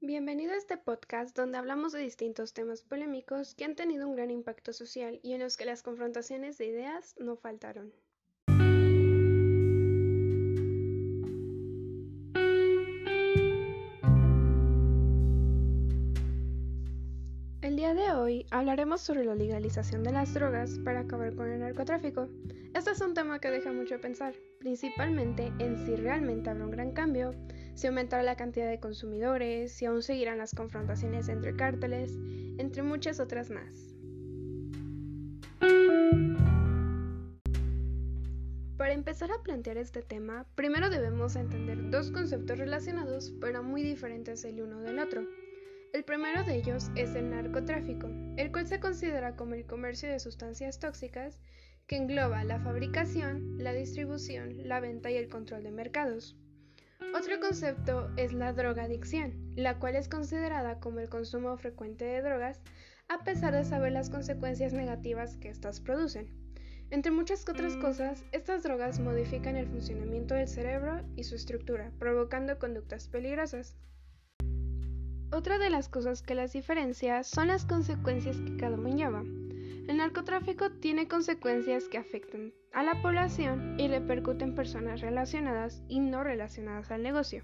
[0.00, 4.30] Bienvenido a este podcast donde hablamos de distintos temas polémicos que han tenido un gran
[4.30, 7.92] impacto social y en los que las confrontaciones de ideas no faltaron.
[17.60, 21.58] El día de hoy hablaremos sobre la legalización de las drogas para acabar con el
[21.58, 22.28] narcotráfico.
[22.72, 26.92] Este es un tema que deja mucho pensar, principalmente en si realmente habrá un gran
[26.92, 27.34] cambio,
[27.78, 32.18] si aumentará la cantidad de consumidores, si aún seguirán las confrontaciones entre cárteles,
[32.58, 33.94] entre muchas otras más.
[38.76, 44.44] Para empezar a plantear este tema, primero debemos entender dos conceptos relacionados pero muy diferentes
[44.44, 45.24] el uno del otro.
[45.92, 50.18] El primero de ellos es el narcotráfico, el cual se considera como el comercio de
[50.18, 51.38] sustancias tóxicas
[51.86, 56.36] que engloba la fabricación, la distribución, la venta y el control de mercados.
[57.14, 62.60] Otro concepto es la drogadicción, la cual es considerada como el consumo frecuente de drogas
[63.08, 66.28] a pesar de saber las consecuencias negativas que éstas producen.
[66.90, 72.58] Entre muchas otras cosas, estas drogas modifican el funcionamiento del cerebro y su estructura, provocando
[72.58, 73.76] conductas peligrosas.
[75.30, 79.22] Otra de las cosas que las diferencia son las consecuencias que cada uno lleva.
[79.88, 86.00] El narcotráfico tiene consecuencias que afectan a la población y repercuten en personas relacionadas y
[86.00, 87.42] no relacionadas al negocio,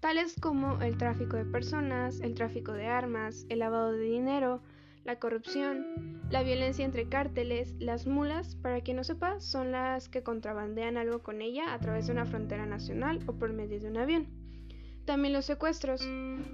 [0.00, 4.62] tales como el tráfico de personas, el tráfico de armas, el lavado de dinero,
[5.04, 10.22] la corrupción, la violencia entre cárteles, las mulas, para quien no sepa, son las que
[10.22, 13.98] contrabandean algo con ella a través de una frontera nacional o por medio de un
[13.98, 14.28] avión.
[15.04, 16.00] También los secuestros.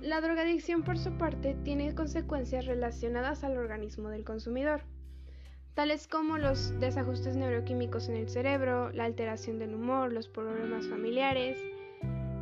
[0.00, 4.82] La drogadicción, por su parte, tiene consecuencias relacionadas al organismo del consumidor,
[5.74, 11.58] tales como los desajustes neuroquímicos en el cerebro, la alteración del humor, los problemas familiares,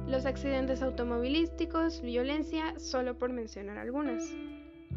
[0.06, 4.24] los accidentes automovilísticos, violencia, solo por mencionar algunas.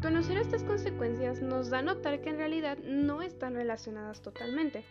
[0.02, 4.84] Conocer estas consecuencias nos da a notar que en realidad no están relacionadas totalmente,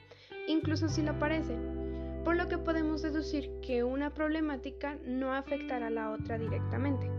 [0.48, 1.58] incluso si lo parece
[2.24, 7.13] por lo que podemos deducir que una problemática no afectará a la otra directamente.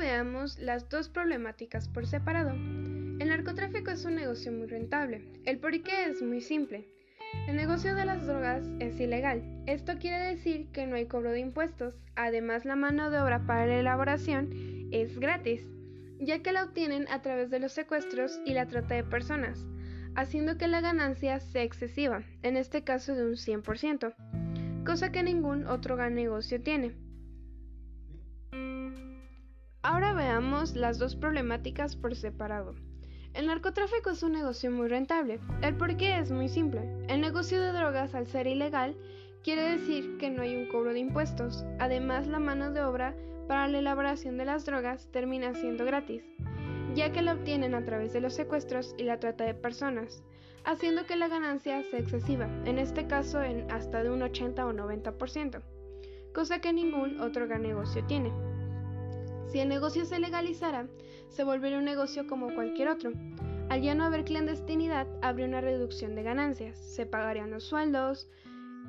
[0.00, 2.50] Veamos las dos problemáticas por separado.
[2.50, 5.22] El narcotráfico es un negocio muy rentable.
[5.44, 6.88] El por qué es muy simple.
[7.46, 9.44] El negocio de las drogas es ilegal.
[9.68, 11.94] Esto quiere decir que no hay cobro de impuestos.
[12.16, 14.50] Además, la mano de obra para la elaboración
[14.90, 15.64] es gratis
[16.20, 19.66] ya que la obtienen a través de los secuestros y la trata de personas,
[20.14, 24.14] haciendo que la ganancia sea excesiva, en este caso de un 100%,
[24.84, 26.94] cosa que ningún otro gran negocio tiene.
[29.90, 32.76] Ahora veamos las dos problemáticas por separado.
[33.34, 35.40] El narcotráfico es un negocio muy rentable.
[35.62, 36.82] El por qué es muy simple.
[37.08, 38.96] El negocio de drogas, al ser ilegal,
[39.42, 41.64] quiere decir que no hay un cobro de impuestos.
[41.80, 43.16] Además, la mano de obra
[43.48, 46.22] para la elaboración de las drogas termina siendo gratis,
[46.94, 50.22] ya que la obtienen a través de los secuestros y la trata de personas,
[50.64, 54.72] haciendo que la ganancia sea excesiva, en este caso en hasta de un 80 o
[54.72, 55.62] 90%,
[56.32, 58.49] cosa que ningún otro gran negocio tiene.
[59.50, 60.86] Si el negocio se legalizara,
[61.28, 63.10] se volvería un negocio como cualquier otro.
[63.68, 68.28] Al ya no haber clandestinidad, habría una reducción de ganancias, se pagarían los sueldos,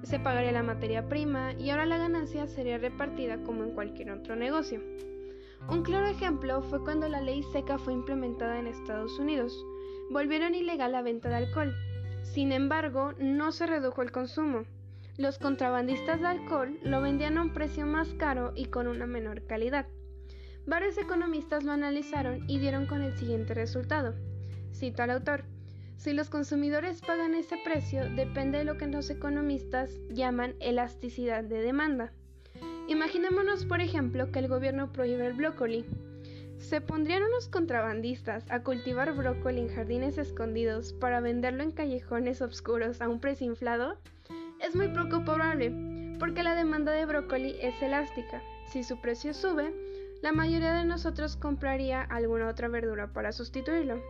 [0.04, 4.36] se pagaría la materia prima y ahora la ganancia sería repartida como en cualquier otro
[4.36, 4.82] negocio.
[5.68, 9.66] Un claro ejemplo fue cuando la ley seca fue implementada en Estados Unidos.
[10.12, 11.74] Volvieron ilegal la venta de alcohol.
[12.22, 14.64] Sin embargo, no se redujo el consumo.
[15.18, 19.46] Los contrabandistas de alcohol lo vendían a un precio más caro y con una menor
[19.48, 19.88] calidad.
[20.66, 24.14] Varios economistas lo analizaron y dieron con el siguiente resultado.
[24.74, 25.44] Cito al autor.
[25.98, 31.62] Si los consumidores pagan ese precio, depende de lo que los economistas llaman elasticidad de
[31.62, 32.12] demanda.
[32.88, 35.86] Imaginémonos, por ejemplo, que el gobierno prohíbe el brócoli.
[36.58, 43.02] ¿Se pondrían unos contrabandistas a cultivar brócoli en jardines escondidos para venderlo en callejones oscuros
[43.02, 43.98] a un precio inflado?
[44.60, 45.72] Es muy poco probable,
[46.20, 48.42] porque la demanda de brócoli es elástica.
[48.68, 49.74] Si su precio sube,
[50.22, 54.02] la mayoría de nosotros compraría alguna otra verdura para sustituirlo.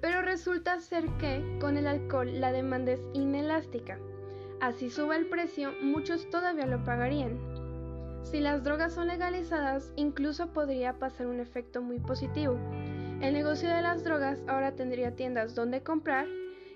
[0.00, 3.98] Pero resulta ser que con el alcohol la demanda es inelástica.
[4.60, 7.38] Así suba el precio, muchos todavía lo pagarían.
[8.24, 12.58] Si las drogas son legalizadas, incluso podría pasar un efecto muy positivo.
[13.20, 16.26] El negocio de las drogas ahora tendría tiendas donde comprar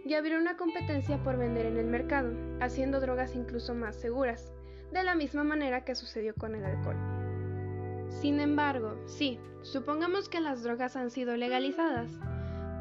[0.05, 4.53] y habría una competencia por vender en el mercado, haciendo drogas incluso más seguras,
[4.93, 7.12] de la misma manera que sucedió con el alcohol.
[8.20, 12.11] Sin embargo, sí, supongamos que las drogas han sido legalizadas,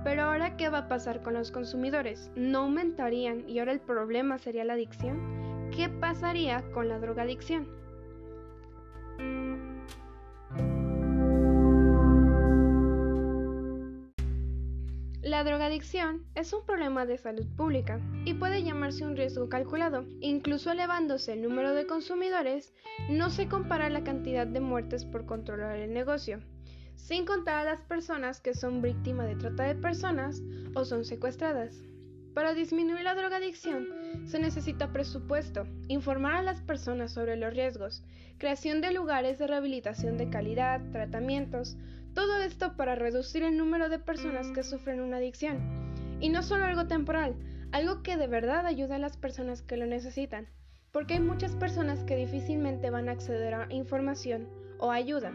[0.03, 2.31] pero ahora, ¿qué va a pasar con los consumidores?
[2.35, 5.41] ¿No aumentarían y ahora el problema sería la adicción?
[5.71, 7.67] ¿qué pasaría con la drogadicción?
[15.41, 20.05] La drogadicción es un problema de salud pública y puede llamarse un riesgo calculado.
[20.19, 22.75] Incluso elevándose el número de consumidores,
[23.09, 26.41] no se compara la cantidad de muertes por controlar el negocio,
[26.95, 30.43] sin contar a las personas que son víctimas de trata de personas
[30.75, 31.75] o son secuestradas.
[32.35, 33.87] Para disminuir la drogadicción
[34.27, 38.03] se necesita presupuesto, informar a las personas sobre los riesgos,
[38.37, 41.77] creación de lugares de rehabilitación de calidad, tratamientos,
[42.13, 45.59] todo esto para reducir el número de personas que sufren una adicción.
[46.19, 47.35] Y no solo algo temporal,
[47.71, 50.47] algo que de verdad ayude a las personas que lo necesitan,
[50.91, 54.47] porque hay muchas personas que difícilmente van a acceder a información
[54.77, 55.31] o ayuda.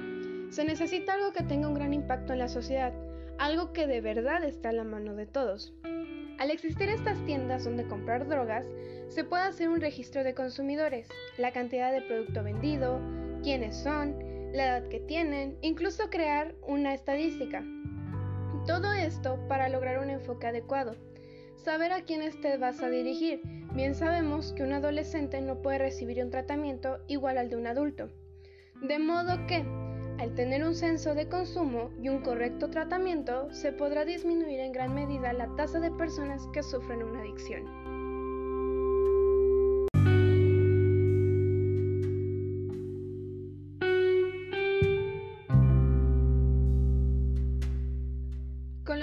[0.50, 2.92] Se necesita algo que tenga un gran impacto en la sociedad,
[3.38, 5.72] algo que de verdad está a la mano de todos.
[6.38, 8.66] Al existir estas tiendas donde comprar drogas,
[9.08, 11.08] se puede hacer un registro de consumidores,
[11.38, 13.00] la cantidad de producto vendido,
[13.42, 14.14] quiénes son,
[14.56, 17.62] la edad que tienen, incluso crear una estadística.
[18.66, 20.96] Todo esto para lograr un enfoque adecuado.
[21.56, 23.40] Saber a quiénes te vas a dirigir.
[23.74, 28.08] Bien sabemos que un adolescente no puede recibir un tratamiento igual al de un adulto.
[28.82, 29.64] De modo que,
[30.18, 34.94] al tener un censo de consumo y un correcto tratamiento, se podrá disminuir en gran
[34.94, 38.05] medida la tasa de personas que sufren una adicción.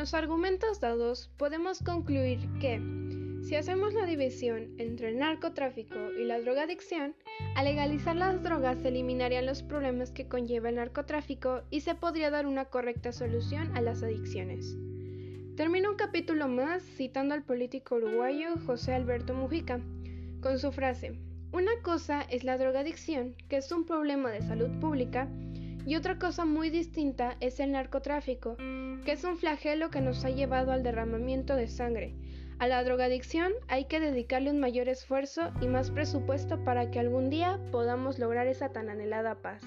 [0.04, 2.78] Los argumentos dados, podemos concluir que,
[3.42, 7.16] si hacemos la división entre el narcotráfico y la drogadicción,
[7.56, 12.32] al legalizar las drogas se eliminarían los problemas que conlleva el narcotráfico y se podría
[12.32, 14.76] dar una correcta solución a las adicciones.
[15.56, 19.80] Termino un capítulo más citando al político uruguayo José Alberto Mujica,
[20.42, 21.18] con su frase,
[21.54, 25.30] una cosa es la drogadicción, que es un problema de salud pública,
[25.86, 28.58] y otra cosa muy distinta es el narcotráfico,
[29.04, 32.16] que es un flagelo que nos ha llevado al derramamiento de sangre,
[32.60, 37.30] a la drogadicción hay que dedicarle un mayor esfuerzo y más presupuesto para que algún
[37.30, 39.62] día podamos lograr esa tan anhelada paz.